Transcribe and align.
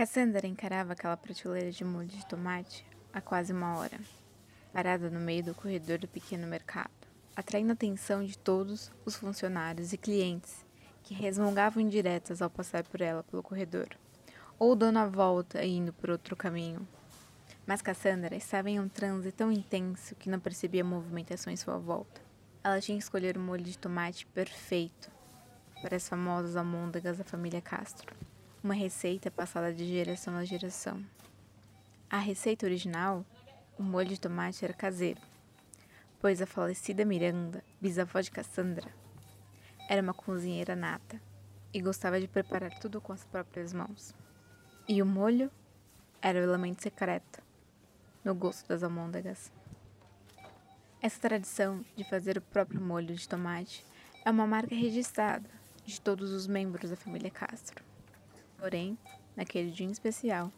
Cassandra 0.00 0.46
encarava 0.46 0.94
aquela 0.94 1.14
prateleira 1.14 1.70
de 1.70 1.84
molho 1.84 2.06
de 2.06 2.24
tomate 2.24 2.86
há 3.12 3.20
quase 3.20 3.52
uma 3.52 3.76
hora, 3.76 4.00
parada 4.72 5.10
no 5.10 5.20
meio 5.20 5.44
do 5.44 5.54
corredor 5.54 5.98
do 5.98 6.08
pequeno 6.08 6.46
mercado, 6.46 6.88
atraindo 7.36 7.72
a 7.72 7.74
atenção 7.74 8.24
de 8.24 8.38
todos 8.38 8.90
os 9.04 9.14
funcionários 9.14 9.92
e 9.92 9.98
clientes 9.98 10.64
que 11.02 11.12
resmungavam 11.12 11.82
indiretas 11.82 12.40
ao 12.40 12.48
passar 12.48 12.82
por 12.84 13.02
ela 13.02 13.22
pelo 13.24 13.42
corredor, 13.42 13.88
ou 14.58 14.74
dando 14.74 15.00
a 15.00 15.06
volta 15.06 15.62
e 15.62 15.76
indo 15.76 15.92
por 15.92 16.08
outro 16.08 16.34
caminho. 16.34 16.88
Mas 17.66 17.82
Cassandra 17.82 18.34
estava 18.34 18.70
em 18.70 18.80
um 18.80 18.88
transe 18.88 19.30
tão 19.30 19.52
intenso 19.52 20.14
que 20.14 20.30
não 20.30 20.40
percebia 20.40 20.82
movimentação 20.82 21.52
em 21.52 21.58
sua 21.58 21.76
volta. 21.76 22.22
Ela 22.64 22.80
tinha 22.80 22.96
que 22.96 23.04
escolher 23.04 23.36
o 23.36 23.40
molho 23.40 23.64
de 23.64 23.76
tomate 23.76 24.24
perfeito 24.24 25.10
para 25.82 25.96
as 25.96 26.08
famosas 26.08 26.56
almôndegas 26.56 27.18
da 27.18 27.24
família 27.24 27.60
Castro 27.60 28.16
uma 28.62 28.74
receita 28.74 29.30
passada 29.30 29.72
de 29.72 29.86
geração 29.86 30.36
a 30.36 30.44
geração. 30.44 31.02
A 32.10 32.18
receita 32.18 32.66
original, 32.66 33.24
o 33.78 33.82
molho 33.82 34.10
de 34.10 34.20
tomate 34.20 34.62
era 34.64 34.74
caseiro, 34.74 35.20
pois 36.20 36.42
a 36.42 36.46
falecida 36.46 37.04
Miranda, 37.06 37.64
bisavó 37.80 38.20
de 38.20 38.30
Cassandra, 38.30 38.94
era 39.88 40.02
uma 40.02 40.12
cozinheira 40.12 40.76
nata 40.76 41.20
e 41.72 41.80
gostava 41.80 42.20
de 42.20 42.28
preparar 42.28 42.78
tudo 42.78 43.00
com 43.00 43.14
as 43.14 43.24
próprias 43.24 43.72
mãos. 43.72 44.14
E 44.86 45.00
o 45.00 45.06
molho 45.06 45.50
era 46.20 46.38
o 46.38 46.42
elemento 46.42 46.82
secreto 46.82 47.42
no 48.22 48.34
gosto 48.34 48.68
das 48.68 48.82
almôndegas. 48.82 49.50
Essa 51.00 51.18
tradição 51.18 51.82
de 51.96 52.04
fazer 52.04 52.36
o 52.36 52.42
próprio 52.42 52.80
molho 52.80 53.14
de 53.14 53.26
tomate 53.26 53.86
é 54.22 54.30
uma 54.30 54.46
marca 54.46 54.74
registrada 54.74 55.48
de 55.86 55.98
todos 55.98 56.30
os 56.30 56.46
membros 56.46 56.90
da 56.90 56.96
família 56.96 57.30
Castro. 57.30 57.82
Porém, 58.60 58.98
naquele 59.34 59.70
dia 59.70 59.86
em 59.86 59.90
especial, 59.90 60.52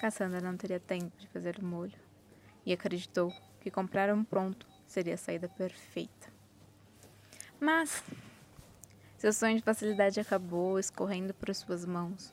Cassandra 0.00 0.40
não 0.40 0.56
teria 0.56 0.80
tempo 0.80 1.14
de 1.18 1.28
fazer 1.28 1.58
o 1.58 1.64
molho 1.64 1.98
e 2.64 2.72
acreditou 2.72 3.30
que 3.60 3.70
comprar 3.70 4.12
um 4.12 4.24
pronto 4.24 4.66
seria 4.86 5.14
a 5.14 5.18
saída 5.18 5.50
perfeita. 5.50 6.32
Mas 7.60 8.02
seu 9.18 9.34
sonho 9.34 9.58
de 9.58 9.62
facilidade 9.62 10.18
acabou 10.18 10.78
escorrendo 10.78 11.34
por 11.34 11.54
suas 11.54 11.84
mãos 11.84 12.32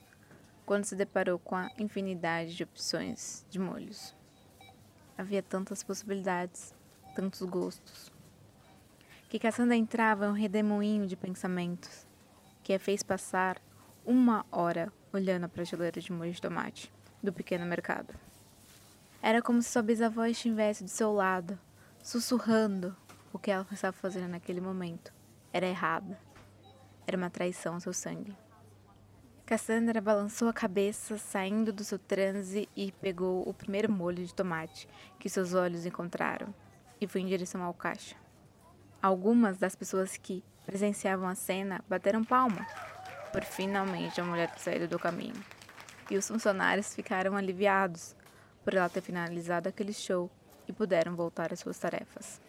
quando 0.66 0.86
se 0.86 0.96
deparou 0.96 1.38
com 1.38 1.56
a 1.56 1.70
infinidade 1.78 2.56
de 2.56 2.64
opções 2.64 3.46
de 3.50 3.60
molhos. 3.60 4.16
Havia 5.18 5.44
tantas 5.44 5.84
possibilidades, 5.84 6.74
tantos 7.14 7.42
gostos, 7.42 8.10
que 9.28 9.38
Cassandra 9.38 9.76
entrava 9.76 10.28
em 10.28 10.30
um 10.30 10.34
redemoinho 10.34 11.06
de 11.06 11.18
pensamentos 11.18 12.08
que 12.64 12.74
a 12.74 12.80
fez 12.80 13.04
passar 13.04 13.62
uma 14.06 14.46
hora 14.52 14.94
olhando 15.12 15.46
a 15.46 15.50
prateleira 15.50 16.00
de 16.00 16.12
molho 16.12 16.32
de 16.32 16.42
tomate 16.42 16.92
do 17.22 17.34
pequeno 17.34 17.66
mercado. 17.66 18.14
Era 19.22 19.42
como 19.42 19.62
se 19.62 19.70
sua 19.70 19.82
bisavó 19.82 20.26
estivesse 20.26 20.84
do 20.84 20.90
seu 20.90 21.12
lado, 21.12 21.60
sussurrando 22.02 22.96
o 23.34 23.40
que 23.40 23.52
ela 23.52 23.66
estava 23.72 23.92
fazendo 23.92 24.30
naquele 24.30 24.62
momento. 24.62 25.14
Era 25.52 25.68
errado. 25.68 26.16
Era 27.06 27.18
uma 27.18 27.30
traição 27.30 27.74
ao 27.74 27.80
seu 27.80 27.94
sangue. 27.94 28.36
Cassandra 29.46 30.00
balançou 30.00 30.48
a 30.48 30.54
cabeça, 30.54 31.18
saindo 31.18 31.74
do 31.74 31.84
seu 31.84 31.98
transe 31.98 32.70
e 32.76 32.92
pegou 32.92 33.48
o 33.50 33.54
primeiro 33.54 33.92
molho 33.92 34.24
de 34.24 34.34
tomate 34.34 34.88
que 35.18 35.28
seus 35.28 35.54
olhos 35.54 35.86
encontraram 35.86 36.54
e 37.02 37.08
foi 37.08 37.22
em 37.22 37.26
direção 37.26 37.64
ao 37.64 37.74
caixa. 37.74 38.16
Algumas 39.02 39.58
das 39.58 39.76
pessoas 39.76 40.18
que 40.18 40.44
presenciavam 40.66 41.28
a 41.28 41.34
cena 41.34 41.84
bateram 41.90 42.24
palma 42.24 42.66
por 43.32 43.44
finalmente 43.44 44.20
a 44.20 44.24
mulher 44.24 44.52
ter 44.52 44.60
saído 44.60 44.88
do 44.88 45.00
caminho. 45.00 45.44
E 46.10 46.18
os 46.18 46.28
funcionários 46.28 46.94
ficaram 46.94 47.36
aliviados 47.36 48.16
por 48.64 48.74
ela 48.74 48.90
ter 48.90 49.02
finalizado 49.02 49.70
aquele 49.70 49.94
show 49.94 50.30
e 50.68 50.74
puderam 50.74 51.16
voltar 51.16 51.54
às 51.54 51.60
suas 51.60 51.78
tarefas. 51.78 52.42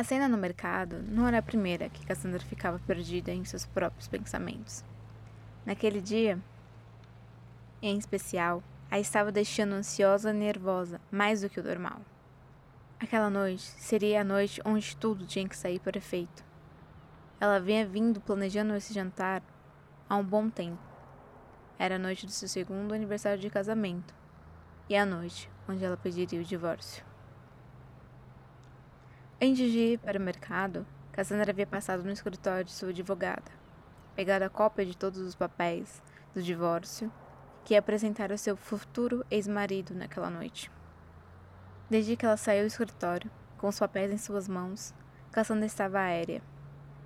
A 0.00 0.02
cena 0.02 0.26
no 0.26 0.38
mercado 0.38 1.02
não 1.06 1.28
era 1.28 1.36
a 1.36 1.42
primeira 1.42 1.90
que 1.90 2.06
Cassandra 2.06 2.40
ficava 2.40 2.80
perdida 2.86 3.32
em 3.32 3.44
seus 3.44 3.66
próprios 3.66 4.08
pensamentos. 4.08 4.82
Naquele 5.66 6.00
dia, 6.00 6.38
em 7.82 7.98
especial, 7.98 8.62
a 8.90 8.98
estava 8.98 9.30
deixando 9.30 9.74
ansiosa 9.74 10.30
e 10.30 10.32
nervosa 10.32 10.98
mais 11.12 11.42
do 11.42 11.50
que 11.50 11.60
o 11.60 11.62
normal. 11.62 12.00
Aquela 12.98 13.28
noite 13.28 13.60
seria 13.60 14.22
a 14.22 14.24
noite 14.24 14.58
onde 14.64 14.96
tudo 14.96 15.26
tinha 15.26 15.46
que 15.46 15.54
sair 15.54 15.78
perfeito. 15.78 16.42
Ela 17.38 17.60
vinha 17.60 17.86
vindo 17.86 18.22
planejando 18.22 18.74
esse 18.74 18.94
jantar 18.94 19.42
há 20.08 20.16
um 20.16 20.24
bom 20.24 20.48
tempo. 20.48 20.80
Era 21.78 21.96
a 21.96 21.98
noite 21.98 22.24
do 22.24 22.32
seu 22.32 22.48
segundo 22.48 22.94
aniversário 22.94 23.38
de 23.38 23.50
casamento 23.50 24.14
e 24.88 24.96
a 24.96 25.04
noite 25.04 25.50
onde 25.68 25.84
ela 25.84 25.98
pediria 25.98 26.40
o 26.40 26.44
divórcio. 26.44 27.09
Antes 29.42 29.72
de 29.72 29.78
ir 29.78 29.98
para 29.98 30.18
o 30.18 30.22
mercado, 30.22 30.86
Cassandra 31.12 31.50
havia 31.50 31.66
passado 31.66 32.02
no 32.04 32.10
escritório 32.10 32.62
de 32.62 32.72
sua 32.72 32.90
advogada, 32.90 33.50
pegado 34.14 34.44
a 34.44 34.50
cópia 34.50 34.84
de 34.84 34.94
todos 34.94 35.18
os 35.18 35.34
papéis 35.34 36.02
do 36.34 36.42
divórcio 36.42 37.10
que 37.64 37.72
ia 37.72 37.78
apresentar 37.78 38.30
ao 38.30 38.36
seu 38.36 38.54
futuro 38.54 39.24
ex-marido 39.30 39.94
naquela 39.94 40.28
noite. 40.28 40.70
Desde 41.88 42.16
que 42.16 42.26
ela 42.26 42.36
saiu 42.36 42.64
do 42.64 42.66
escritório, 42.66 43.30
com 43.56 43.68
os 43.68 43.78
papéis 43.78 44.12
em 44.12 44.18
suas 44.18 44.46
mãos, 44.46 44.92
Cassandra 45.32 45.64
estava 45.64 46.00
aérea. 46.00 46.42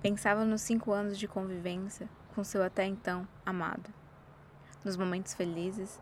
Pensava 0.01 0.43
nos 0.43 0.59
cinco 0.59 0.91
anos 0.91 1.17
de 1.17 1.29
convivência 1.29 2.09
com 2.35 2.43
seu 2.43 2.61
até 2.61 2.83
então 2.83 3.25
amado, 3.45 3.93
nos 4.83 4.97
momentos 4.97 5.33
felizes, 5.33 6.01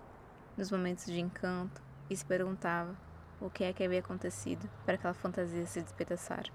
nos 0.57 0.71
momentos 0.71 1.05
de 1.05 1.19
encanto, 1.19 1.79
e 2.09 2.17
se 2.17 2.25
perguntava 2.25 2.97
o 3.39 3.49
que 3.49 3.63
é 3.63 3.73
que 3.73 3.83
havia 3.83 3.99
acontecido 3.99 4.69
para 4.85 4.95
aquela 4.95 5.13
fantasia 5.13 5.65
se 5.65 5.81
despedaçar. 5.81 6.45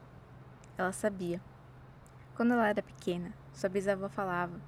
Ela 0.77 0.93
sabia. 0.93 1.41
Quando 2.37 2.53
ela 2.53 2.69
era 2.69 2.83
pequena, 2.83 3.33
sua 3.53 3.69
bisavó 3.69 4.09
falava 4.09 4.61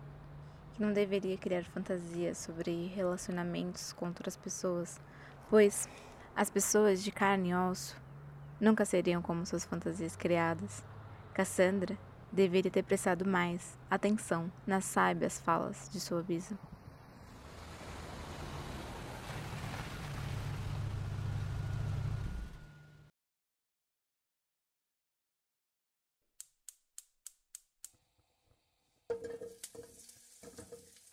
que 0.74 0.82
não 0.82 0.92
deveria 0.92 1.38
criar 1.38 1.64
fantasias 1.64 2.38
sobre 2.38 2.86
relacionamentos 2.88 3.92
com 3.92 4.06
outras 4.06 4.36
pessoas, 4.36 5.00
pois 5.48 5.88
as 6.34 6.50
pessoas 6.50 7.02
de 7.02 7.12
carne 7.12 7.50
e 7.50 7.54
osso 7.54 7.96
nunca 8.60 8.84
seriam 8.84 9.22
como 9.22 9.46
suas 9.46 9.64
fantasias 9.64 10.16
criadas. 10.16 10.84
Cassandra 11.32 11.96
deveria 12.32 12.70
ter 12.70 12.82
prestado 12.82 13.24
mais 13.24 13.78
atenção 13.90 14.50
nas 14.66 14.84
sábias 14.84 15.40
falas 15.40 15.88
de 15.90 16.00
sua 16.00 16.22
bisa. 16.22 16.58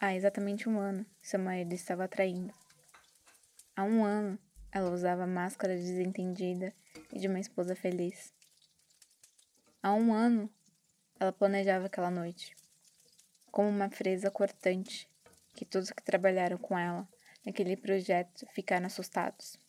Há 0.07 0.15
exatamente 0.15 0.69
um 0.69 0.79
ano, 0.79 1.05
seu 1.21 1.37
marido 1.37 1.73
estava 1.73 2.05
atraindo. 2.05 2.53
Há 3.75 3.83
um 3.83 4.05
ano, 4.05 4.39
ela 4.71 4.89
usava 4.89 5.25
a 5.25 5.27
máscara 5.27 5.75
desentendida 5.75 6.73
e 7.11 7.19
de 7.19 7.27
uma 7.27 7.41
esposa 7.41 7.75
feliz. 7.75 8.33
Há 9.83 9.93
um 9.93 10.13
ano, 10.13 10.49
ela 11.19 11.33
planejava 11.33 11.87
aquela 11.87 12.09
noite, 12.09 12.55
como 13.51 13.67
uma 13.67 13.89
fresa 13.89 14.31
cortante, 14.31 15.09
que 15.53 15.65
todos 15.65 15.91
que 15.91 16.01
trabalharam 16.01 16.57
com 16.57 16.79
ela 16.79 17.05
naquele 17.45 17.75
projeto 17.75 18.47
ficaram 18.53 18.85
assustados. 18.85 19.59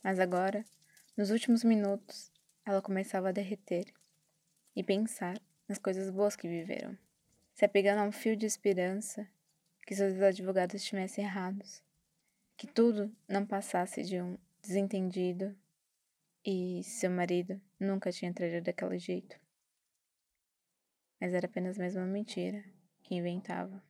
Mas 0.00 0.20
agora, 0.20 0.64
nos 1.16 1.32
últimos 1.32 1.64
minutos, 1.64 2.30
ela 2.64 2.80
começava 2.80 3.30
a 3.30 3.32
derreter 3.32 3.92
e 4.76 4.84
pensar 4.84 5.36
nas 5.66 5.78
coisas 5.78 6.08
boas 6.08 6.36
que 6.36 6.46
viveram 6.46 6.96
se 7.54 7.64
apegando 7.64 8.00
a 8.00 8.04
um 8.04 8.12
fio 8.12 8.36
de 8.36 8.46
esperança 8.46 9.26
que 9.86 9.94
seus 9.94 10.20
advogados 10.20 10.74
estivessem 10.74 11.24
errados, 11.24 11.82
que 12.56 12.66
tudo 12.66 13.14
não 13.28 13.46
passasse 13.46 14.02
de 14.02 14.20
um 14.20 14.36
desentendido 14.60 15.56
e 16.44 16.82
seu 16.82 17.10
marido 17.10 17.60
nunca 17.78 18.10
tinha 18.10 18.32
traído 18.32 18.64
daquele 18.64 18.98
jeito. 18.98 19.38
Mas 21.20 21.32
era 21.32 21.46
apenas 21.46 21.78
mais 21.78 21.94
uma 21.94 22.06
mentira 22.06 22.64
que 23.02 23.14
inventava. 23.14 23.82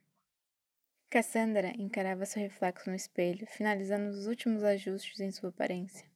Cassandra 1.09 1.69
encarava 1.77 2.25
seu 2.25 2.41
reflexo 2.41 2.89
no 2.89 2.95
espelho, 2.95 3.47
finalizando 3.47 4.09
os 4.09 4.27
últimos 4.27 4.63
ajustes 4.63 5.19
em 5.19 5.31
sua 5.31 5.49
aparência, 5.49 6.09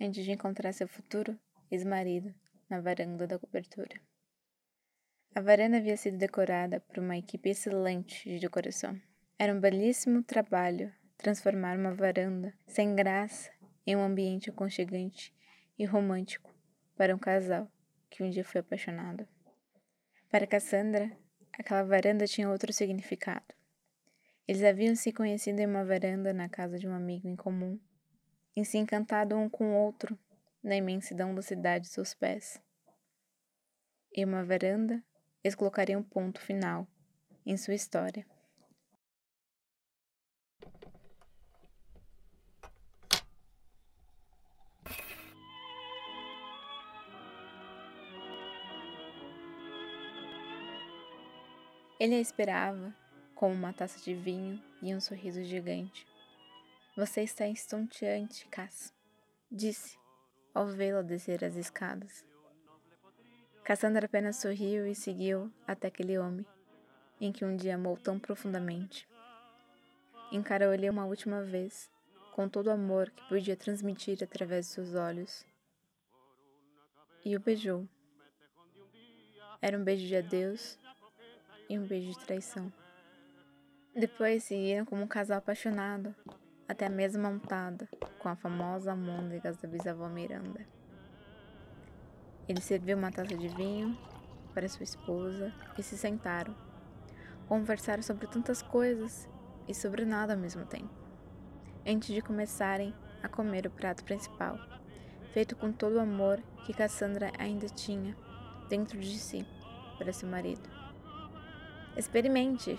antes 0.00 0.24
de 0.24 0.32
encontrar 0.32 0.72
seu 0.72 0.88
futuro 0.88 1.38
ex-marido 1.70 2.34
na 2.68 2.80
varanda 2.80 3.26
da 3.26 3.38
cobertura. 3.38 4.09
A 5.32 5.40
varanda 5.40 5.76
havia 5.76 5.96
sido 5.96 6.18
decorada 6.18 6.80
por 6.80 6.98
uma 6.98 7.16
equipe 7.16 7.50
excelente 7.50 8.28
de 8.28 8.40
decoração. 8.40 9.00
Era 9.38 9.54
um 9.54 9.60
belíssimo 9.60 10.24
trabalho 10.24 10.92
transformar 11.16 11.78
uma 11.78 11.94
varanda 11.94 12.52
sem 12.66 12.96
graça 12.96 13.50
em 13.86 13.94
um 13.94 14.02
ambiente 14.02 14.50
aconchegante 14.50 15.32
e 15.78 15.84
romântico 15.84 16.52
para 16.96 17.14
um 17.14 17.18
casal 17.18 17.70
que 18.10 18.24
um 18.24 18.28
dia 18.28 18.44
foi 18.44 18.60
apaixonado. 18.60 19.26
Para 20.28 20.48
Cassandra, 20.48 21.16
aquela 21.52 21.84
varanda 21.84 22.26
tinha 22.26 22.50
outro 22.50 22.72
significado. 22.72 23.54
Eles 24.48 24.64
haviam 24.64 24.96
se 24.96 25.12
conhecido 25.12 25.60
em 25.60 25.66
uma 25.66 25.84
varanda 25.84 26.32
na 26.32 26.48
casa 26.48 26.76
de 26.76 26.88
um 26.88 26.92
amigo 26.92 27.28
em 27.28 27.36
comum, 27.36 27.78
e 28.56 28.64
se 28.64 28.78
encantado 28.78 29.36
um 29.36 29.48
com 29.48 29.70
o 29.70 29.76
outro 29.76 30.18
na 30.60 30.74
imensidão 30.74 31.32
da 31.32 31.40
cidade 31.40 31.84
de 31.84 31.92
seus 31.92 32.14
pés. 32.14 32.60
Em 34.12 34.24
uma 34.24 34.44
varanda, 34.44 35.00
eles 35.42 35.54
colocariam 35.54 36.00
um 36.00 36.04
ponto 36.04 36.40
final 36.40 36.86
em 37.44 37.56
sua 37.56 37.74
história. 37.74 38.26
Ele 51.98 52.14
a 52.14 52.20
esperava 52.20 52.94
com 53.34 53.52
uma 53.52 53.74
taça 53.74 54.00
de 54.00 54.14
vinho 54.14 54.62
e 54.80 54.94
um 54.94 55.00
sorriso 55.00 55.44
gigante. 55.44 56.06
Você 56.96 57.22
está 57.22 57.46
estonteante, 57.46 58.48
Cass, 58.48 58.92
disse, 59.50 59.98
ao 60.54 60.66
vê-la 60.66 61.02
descer 61.02 61.44
as 61.44 61.56
escadas. 61.56 62.29
Cassandra 63.70 64.06
apenas 64.06 64.34
sorriu 64.34 64.84
e 64.84 64.96
seguiu 64.96 65.48
até 65.64 65.86
aquele 65.86 66.18
homem, 66.18 66.44
em 67.20 67.30
que 67.30 67.44
um 67.44 67.54
dia 67.54 67.76
amou 67.76 67.96
tão 67.96 68.18
profundamente. 68.18 69.08
Encarou-lhe 70.32 70.90
uma 70.90 71.04
última 71.04 71.44
vez, 71.44 71.88
com 72.34 72.48
todo 72.48 72.66
o 72.66 72.72
amor 72.72 73.10
que 73.10 73.28
podia 73.28 73.56
transmitir 73.56 74.18
através 74.24 74.66
de 74.66 74.72
seus 74.72 74.96
olhos, 74.96 75.46
e 77.24 77.36
o 77.36 77.38
beijou. 77.38 77.88
Era 79.62 79.78
um 79.78 79.84
beijo 79.84 80.04
de 80.04 80.16
adeus 80.16 80.76
e 81.68 81.78
um 81.78 81.86
beijo 81.86 82.10
de 82.10 82.26
traição. 82.26 82.72
Depois 83.94 84.42
seguiram 84.42 84.84
como 84.84 85.04
um 85.04 85.06
casal 85.06 85.38
apaixonado, 85.38 86.12
até 86.66 86.86
a 86.86 86.90
mesa 86.90 87.20
montada, 87.20 87.88
com 88.18 88.28
a 88.28 88.34
famosa 88.34 88.90
almôndegas 88.90 89.58
da 89.58 89.68
bisavó 89.68 90.08
Miranda. 90.08 90.79
Ele 92.48 92.60
serviu 92.60 92.96
uma 92.96 93.12
taça 93.12 93.36
de 93.36 93.48
vinho 93.48 93.96
para 94.54 94.68
sua 94.68 94.84
esposa 94.84 95.52
e 95.78 95.82
se 95.82 95.96
sentaram. 95.96 96.54
Conversaram 97.48 98.02
sobre 98.02 98.26
tantas 98.26 98.62
coisas 98.62 99.28
e 99.68 99.74
sobre 99.74 100.04
nada 100.04 100.34
ao 100.34 100.38
mesmo 100.38 100.64
tempo. 100.64 100.90
Antes 101.86 102.14
de 102.14 102.20
começarem 102.20 102.94
a 103.22 103.28
comer 103.28 103.66
o 103.66 103.70
prato 103.70 104.04
principal, 104.04 104.58
feito 105.32 105.56
com 105.56 105.72
todo 105.72 105.96
o 105.96 106.00
amor 106.00 106.42
que 106.64 106.74
Cassandra 106.74 107.32
ainda 107.38 107.68
tinha 107.68 108.16
dentro 108.68 108.98
de 108.98 109.18
si 109.18 109.46
para 109.98 110.12
seu 110.12 110.28
marido. 110.28 110.68
Experimente. 111.96 112.78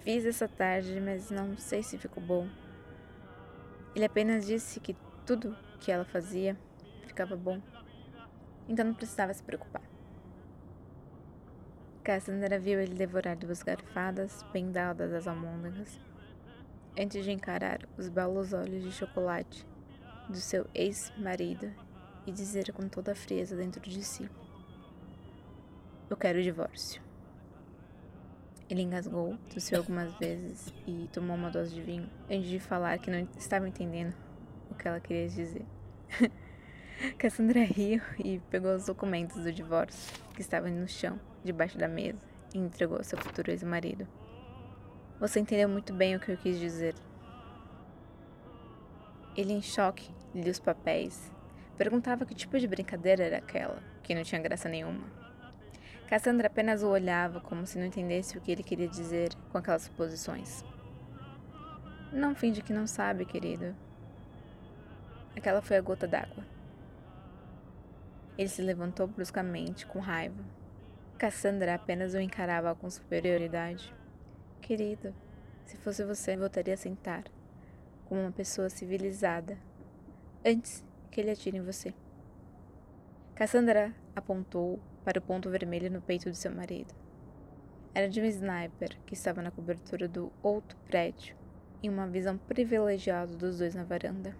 Fiz 0.00 0.24
essa 0.24 0.48
tarde, 0.48 1.00
mas 1.00 1.30
não 1.30 1.56
sei 1.56 1.80
se 1.80 1.96
ficou 1.96 2.20
bom. 2.20 2.48
Ele 3.94 4.04
apenas 4.04 4.44
disse 4.44 4.80
que 4.80 4.96
tudo 5.24 5.56
que 5.78 5.92
ela 5.92 6.04
fazia 6.04 6.56
ficava 7.06 7.36
bom 7.36 7.60
então 8.72 8.86
não 8.86 8.94
precisava 8.94 9.34
se 9.34 9.42
preocupar. 9.42 9.82
Cassandra 12.02 12.58
viu 12.58 12.80
ele 12.80 12.94
devorar 12.94 13.36
duas 13.36 13.62
garfadas 13.62 14.42
bem 14.50 14.72
dadas 14.72 15.12
às 15.12 15.28
almôndegas, 15.28 16.00
antes 16.98 17.22
de 17.22 17.30
encarar 17.30 17.80
os 17.98 18.08
belos 18.08 18.54
olhos 18.54 18.82
de 18.82 18.90
chocolate 18.90 19.66
do 20.26 20.38
seu 20.38 20.66
ex-marido 20.74 21.70
e 22.26 22.32
dizer 22.32 22.72
com 22.72 22.88
toda 22.88 23.12
a 23.12 23.14
frieza 23.14 23.54
dentro 23.54 23.82
de 23.82 24.02
si: 24.02 24.28
Eu 26.08 26.16
quero 26.16 26.38
o 26.38 26.42
divórcio. 26.42 27.02
Ele 28.70 28.80
engasgou, 28.80 29.36
tossiu 29.52 29.76
algumas 29.76 30.14
vezes 30.14 30.72
e 30.86 31.10
tomou 31.12 31.36
uma 31.36 31.50
dose 31.50 31.74
de 31.74 31.82
vinho 31.82 32.08
antes 32.30 32.48
de 32.48 32.58
falar 32.58 32.98
que 32.98 33.10
não 33.10 33.28
estava 33.36 33.68
entendendo 33.68 34.14
o 34.70 34.74
que 34.74 34.88
ela 34.88 34.98
queria 34.98 35.28
dizer. 35.28 35.66
Cassandra 37.18 37.64
riu 37.64 38.00
e 38.18 38.38
pegou 38.50 38.74
os 38.74 38.86
documentos 38.86 39.42
do 39.42 39.52
divórcio 39.52 40.12
que 40.34 40.40
estavam 40.40 40.70
no 40.70 40.86
chão, 40.86 41.18
debaixo 41.44 41.76
da 41.76 41.88
mesa, 41.88 42.18
e 42.54 42.58
entregou 42.58 42.98
ao 42.98 43.04
seu 43.04 43.18
futuro 43.18 43.50
ex-marido. 43.50 44.06
Você 45.18 45.40
entendeu 45.40 45.68
muito 45.68 45.92
bem 45.92 46.16
o 46.16 46.20
que 46.20 46.30
eu 46.30 46.36
quis 46.36 46.58
dizer. 46.58 46.94
Ele, 49.36 49.52
em 49.52 49.62
choque, 49.62 50.10
lia 50.34 50.50
os 50.50 50.60
papéis. 50.60 51.30
Perguntava 51.76 52.26
que 52.26 52.34
tipo 52.34 52.58
de 52.58 52.68
brincadeira 52.68 53.24
era 53.24 53.38
aquela, 53.38 53.82
que 54.02 54.14
não 54.14 54.22
tinha 54.22 54.40
graça 54.40 54.68
nenhuma. 54.68 55.04
Cassandra 56.06 56.48
apenas 56.48 56.82
o 56.82 56.88
olhava 56.88 57.40
como 57.40 57.66
se 57.66 57.78
não 57.78 57.86
entendesse 57.86 58.36
o 58.36 58.40
que 58.40 58.52
ele 58.52 58.62
queria 58.62 58.88
dizer 58.88 59.30
com 59.50 59.58
aquelas 59.58 59.82
suposições. 59.82 60.62
Não 62.12 62.34
finge 62.34 62.60
que 62.60 62.72
não 62.72 62.86
sabe, 62.86 63.24
querido. 63.24 63.74
Aquela 65.34 65.62
foi 65.62 65.78
a 65.78 65.80
gota 65.80 66.06
d'água. 66.06 66.44
Ele 68.36 68.48
se 68.48 68.62
levantou 68.62 69.06
bruscamente, 69.06 69.86
com 69.86 69.98
raiva. 69.98 70.42
Cassandra 71.18 71.74
apenas 71.74 72.14
o 72.14 72.20
encarava 72.20 72.74
com 72.74 72.88
superioridade. 72.88 73.94
Querido, 74.60 75.14
se 75.64 75.76
fosse 75.76 76.04
você, 76.04 76.36
voltaria 76.36 76.74
a 76.74 76.76
sentar, 76.76 77.24
como 78.06 78.20
uma 78.20 78.32
pessoa 78.32 78.68
civilizada, 78.68 79.56
antes 80.44 80.84
que 81.10 81.20
ele 81.20 81.30
atire 81.30 81.58
em 81.58 81.62
você. 81.62 81.94
Cassandra 83.34 83.94
apontou 84.14 84.80
para 85.04 85.18
o 85.18 85.22
ponto 85.22 85.50
vermelho 85.50 85.90
no 85.90 86.00
peito 86.00 86.30
de 86.30 86.36
seu 86.36 86.54
marido. 86.54 86.94
Era 87.94 88.08
de 88.08 88.20
um 88.20 88.24
sniper 88.24 88.98
que 89.04 89.14
estava 89.14 89.42
na 89.42 89.50
cobertura 89.50 90.08
do 90.08 90.32
outro 90.42 90.78
prédio, 90.86 91.36
em 91.82 91.88
uma 91.88 92.06
visão 92.06 92.38
privilegiada 92.38 93.36
dos 93.36 93.58
dois 93.58 93.74
na 93.74 93.84
varanda. 93.84 94.34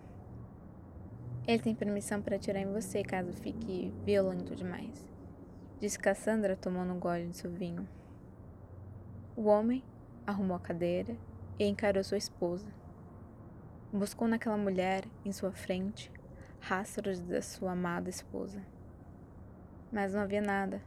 Ele 1.47 1.61
tem 1.61 1.75
permissão 1.75 2.23
para 2.23 2.37
atirar 2.37 2.63
em 2.63 2.73
você 2.73 3.03
caso 3.03 3.33
fique 3.33 3.93
violento 4.05 4.55
demais, 4.55 5.05
disse 5.81 5.99
Cassandra 5.99 6.57
tomando 6.57 6.93
um 6.93 7.01
gole 7.01 7.27
de 7.27 7.37
seu 7.37 7.51
vinho. 7.51 7.89
O 9.35 9.47
homem 9.47 9.83
arrumou 10.25 10.57
a 10.57 10.61
cadeira 10.61 11.17
e 11.59 11.65
encarou 11.65 12.05
sua 12.05 12.17
esposa. 12.17 12.67
Buscou 13.93 14.29
naquela 14.29 14.57
mulher 14.57 15.05
em 15.25 15.33
sua 15.33 15.51
frente 15.51 16.13
rastros 16.61 17.19
da 17.19 17.43
sua 17.43 17.73
amada 17.73 18.09
esposa. 18.09 18.63
Mas 19.91 20.15
não 20.15 20.21
havia 20.21 20.41
nada. 20.41 20.81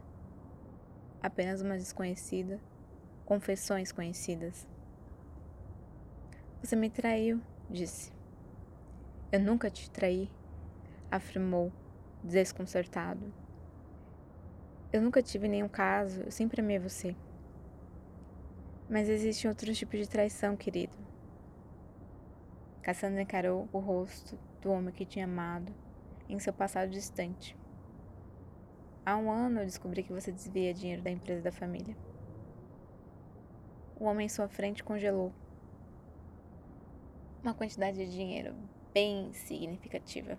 Apenas 1.22 1.60
uma 1.60 1.76
desconhecida, 1.76 2.58
confessões 3.26 3.92
conhecidas. 3.92 4.66
Você 6.62 6.74
me 6.74 6.88
traiu, 6.88 7.42
disse. 7.68 8.10
Eu 9.30 9.40
nunca 9.40 9.70
te 9.70 9.90
traí 9.90 10.30
afirmou, 11.16 11.72
desconcertado. 12.22 13.32
Eu 14.92 15.02
nunca 15.02 15.22
tive 15.22 15.48
nenhum 15.48 15.68
caso, 15.68 16.22
eu 16.22 16.30
sempre 16.30 16.60
amei 16.60 16.78
você. 16.78 17.14
Mas 18.88 19.08
existe 19.08 19.48
outro 19.48 19.72
tipo 19.74 19.96
de 19.96 20.08
traição, 20.08 20.56
querido. 20.56 20.96
Cassandra 22.82 23.22
encarou 23.22 23.68
o 23.72 23.78
rosto 23.78 24.38
do 24.62 24.70
homem 24.70 24.94
que 24.94 25.04
tinha 25.04 25.24
amado 25.24 25.74
em 26.28 26.38
seu 26.38 26.52
passado 26.52 26.90
distante. 26.90 27.56
Há 29.04 29.16
um 29.16 29.30
ano 29.30 29.60
eu 29.60 29.64
descobri 29.64 30.02
que 30.02 30.12
você 30.12 30.30
desvia 30.30 30.72
dinheiro 30.72 31.02
da 31.02 31.10
empresa 31.10 31.42
da 31.42 31.52
família. 31.52 31.96
O 33.98 34.04
homem 34.04 34.26
em 34.26 34.28
sua 34.28 34.48
frente 34.48 34.84
congelou. 34.84 35.32
Uma 37.42 37.54
quantidade 37.54 37.96
de 37.96 38.10
dinheiro 38.10 38.54
bem 38.92 39.32
significativa. 39.32 40.38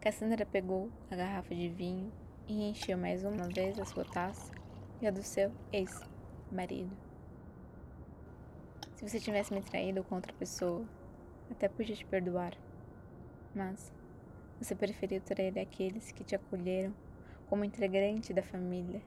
Cassandra 0.00 0.46
pegou 0.46 0.88
a 1.10 1.16
garrafa 1.16 1.52
de 1.52 1.68
vinho 1.68 2.12
e 2.46 2.70
encheu 2.70 2.96
mais 2.96 3.24
uma 3.24 3.48
vez 3.48 3.80
a 3.80 3.84
sua 3.84 4.04
taça 4.04 4.52
e 5.02 5.08
a 5.08 5.10
do 5.10 5.24
seu 5.24 5.50
ex-marido. 5.72 6.96
Se 8.94 9.08
você 9.08 9.18
tivesse 9.18 9.52
me 9.52 9.60
traído 9.60 10.04
com 10.04 10.14
outra 10.14 10.32
pessoa, 10.32 10.86
até 11.50 11.68
podia 11.68 11.96
te 11.96 12.06
perdoar. 12.06 12.56
Mas 13.52 13.92
você 14.60 14.72
preferiu 14.72 15.20
trair 15.20 15.58
aqueles 15.58 16.12
que 16.12 16.22
te 16.22 16.36
acolheram 16.36 16.94
como 17.48 17.64
integrante 17.64 18.32
da 18.32 18.42
família. 18.42 19.02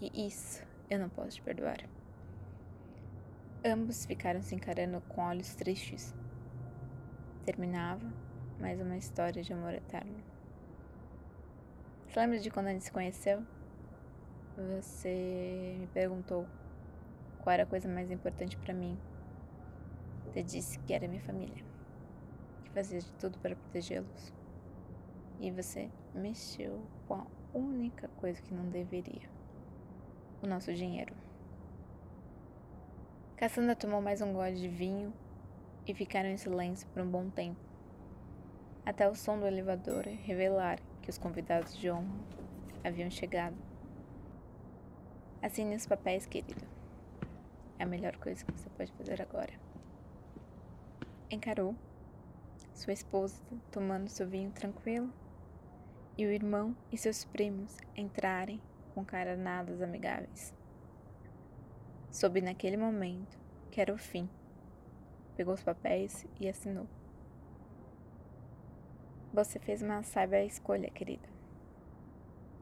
E 0.00 0.26
isso 0.26 0.66
eu 0.90 0.98
não 0.98 1.08
posso 1.08 1.36
te 1.36 1.42
perdoar. 1.42 1.88
Ambos 3.64 4.06
ficaram 4.06 4.42
se 4.42 4.56
encarando 4.56 5.00
com 5.02 5.20
olhos 5.22 5.54
tristes. 5.54 6.12
Terminava 7.44 8.12
mais 8.60 8.78
uma 8.78 8.98
história 8.98 9.42
de 9.42 9.52
amor 9.54 9.72
eterno. 9.72 10.22
Você 12.06 12.20
lembra 12.20 12.38
de 12.38 12.50
quando 12.50 12.66
a 12.66 12.72
gente 12.72 12.84
se 12.84 12.92
conheceu? 12.92 13.42
Você 14.76 15.76
me 15.80 15.86
perguntou 15.86 16.46
qual 17.42 17.54
era 17.54 17.62
a 17.62 17.66
coisa 17.66 17.88
mais 17.88 18.10
importante 18.10 18.58
para 18.58 18.74
mim. 18.74 18.98
Você 20.26 20.42
disse 20.42 20.78
que 20.80 20.92
era 20.92 21.08
minha 21.08 21.22
família, 21.22 21.64
que 22.64 22.70
fazia 22.70 23.00
de 23.00 23.10
tudo 23.12 23.38
para 23.38 23.56
protegê-los. 23.56 24.32
E 25.40 25.50
você 25.50 25.88
mexeu 26.14 26.82
com 27.08 27.14
a 27.14 27.26
única 27.54 28.08
coisa 28.18 28.42
que 28.42 28.52
não 28.52 28.68
deveria: 28.68 29.28
o 30.42 30.46
nosso 30.46 30.74
dinheiro. 30.74 31.14
Cassandra 33.38 33.74
tomou 33.74 34.02
mais 34.02 34.20
um 34.20 34.34
gole 34.34 34.54
de 34.54 34.68
vinho 34.68 35.14
e 35.86 35.94
ficaram 35.94 36.28
em 36.28 36.36
silêncio 36.36 36.86
por 36.88 37.02
um 37.02 37.10
bom 37.10 37.30
tempo, 37.30 37.69
até 38.84 39.08
o 39.08 39.14
som 39.14 39.38
do 39.38 39.46
elevador 39.46 40.04
revelar 40.06 40.78
que 41.02 41.10
os 41.10 41.18
convidados 41.18 41.76
de 41.76 41.90
honra 41.90 42.20
haviam 42.84 43.10
chegado. 43.10 43.56
Assine 45.42 45.76
os 45.76 45.86
papéis, 45.86 46.26
querido. 46.26 46.66
É 47.78 47.84
a 47.84 47.86
melhor 47.86 48.16
coisa 48.16 48.44
que 48.44 48.52
você 48.52 48.68
pode 48.70 48.92
fazer 48.92 49.22
agora. 49.22 49.52
Encarou 51.30 51.74
sua 52.74 52.92
esposa 52.92 53.40
tomando 53.70 54.08
seu 54.08 54.28
vinho 54.28 54.50
tranquilo 54.50 55.12
e 56.16 56.26
o 56.26 56.32
irmão 56.32 56.76
e 56.90 56.98
seus 56.98 57.24
primos 57.24 57.76
entrarem 57.96 58.60
com 58.94 59.04
caranadas 59.04 59.80
amigáveis. 59.80 60.54
Soube 62.10 62.40
naquele 62.40 62.76
momento 62.76 63.38
que 63.70 63.80
era 63.80 63.94
o 63.94 63.98
fim. 63.98 64.28
Pegou 65.36 65.54
os 65.54 65.62
papéis 65.62 66.26
e 66.38 66.48
assinou. 66.48 66.86
Você 69.32 69.60
fez 69.60 69.80
uma 69.80 70.02
sábia 70.02 70.44
escolha, 70.44 70.90
querida. 70.90 71.28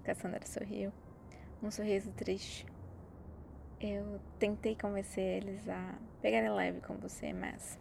Cassandra 0.04 0.44
sorriu, 0.44 0.92
um 1.62 1.70
sorriso 1.70 2.12
triste. 2.12 2.66
Eu 3.80 4.20
tentei 4.38 4.76
convencer 4.76 5.42
eles 5.42 5.66
a 5.66 5.94
pegarem 6.20 6.50
leve 6.50 6.82
com 6.82 6.94
você, 6.98 7.32
mas 7.32 7.78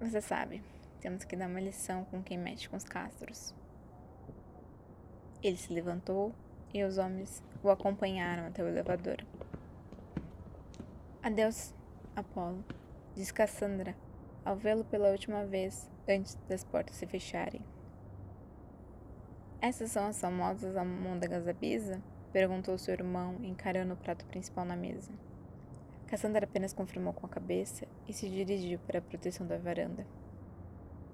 você 0.00 0.22
sabe, 0.22 0.62
temos 1.00 1.22
que 1.24 1.36
dar 1.36 1.48
uma 1.48 1.60
lição 1.60 2.04
com 2.06 2.22
quem 2.22 2.38
mexe 2.38 2.66
com 2.66 2.78
os 2.78 2.84
castros. 2.84 3.54
Ele 5.42 5.58
se 5.58 5.70
levantou 5.72 6.34
e 6.72 6.82
os 6.82 6.96
homens 6.96 7.42
o 7.62 7.68
acompanharam 7.68 8.46
até 8.46 8.62
o 8.62 8.68
elevador. 8.68 9.18
Adeus, 11.22 11.74
Apolo, 12.16 12.64
disse 13.14 13.34
Cassandra 13.34 13.94
ao 14.42 14.56
vê-lo 14.56 14.84
pela 14.84 15.10
última 15.10 15.44
vez 15.44 15.90
antes 16.08 16.36
das 16.48 16.64
portas 16.64 16.96
se 16.96 17.06
fecharem. 17.06 17.62
Essas 19.62 19.90
são 19.90 20.06
as 20.06 20.18
famosas 20.18 20.74
almôndegas 20.74 21.44
da 21.44 21.52
perguntou 22.32 22.78
seu 22.78 22.94
irmão, 22.94 23.36
encarando 23.42 23.92
o 23.92 23.96
prato 23.96 24.24
principal 24.24 24.64
na 24.64 24.74
mesa. 24.74 25.12
Cassandra 26.06 26.46
apenas 26.46 26.72
confirmou 26.72 27.12
com 27.12 27.26
a 27.26 27.28
cabeça 27.28 27.86
e 28.08 28.12
se 28.14 28.26
dirigiu 28.30 28.78
para 28.78 29.00
a 29.00 29.02
proteção 29.02 29.46
da 29.46 29.58
varanda, 29.58 30.06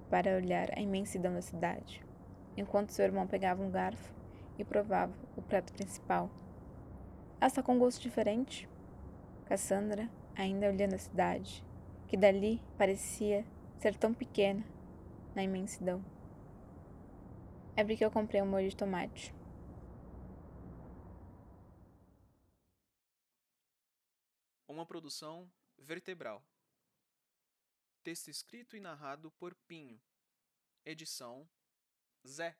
para 0.09 0.37
olhar 0.37 0.69
a 0.77 0.79
imensidão 0.79 1.33
da 1.33 1.41
cidade, 1.41 2.01
enquanto 2.55 2.91
seu 2.91 3.03
irmão 3.03 3.27
pegava 3.27 3.61
um 3.61 3.69
garfo 3.69 4.13
e 4.57 4.63
provava 4.63 5.13
o 5.35 5.41
prato 5.41 5.73
principal. 5.73 6.29
Ah, 7.41 7.49
com 7.61 7.77
gosto 7.77 8.01
diferente? 8.01 8.67
Cassandra, 9.43 10.09
ainda 10.33 10.69
olhando 10.69 10.93
a 10.93 10.99
cidade, 10.99 11.65
que 12.07 12.15
dali 12.15 12.61
parecia 12.77 13.43
ser 13.77 13.93
tão 13.95 14.13
pequena 14.13 14.63
na 15.35 15.43
imensidão. 15.43 16.01
É 17.79 17.83
porque 17.83 18.03
eu 18.03 18.09
comprei 18.09 18.41
um 18.41 18.47
molho 18.47 18.67
de 18.67 18.75
tomate. 18.75 19.31
Uma 24.67 24.83
produção 24.83 25.47
vertebral. 25.77 26.43
Texto 28.01 28.29
escrito 28.29 28.75
e 28.75 28.79
narrado 28.79 29.29
por 29.33 29.53
Pinho. 29.67 30.01
Edição 30.83 31.47
Zé. 32.27 32.57